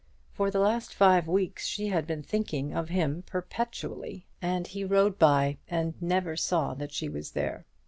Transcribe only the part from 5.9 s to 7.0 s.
never saw that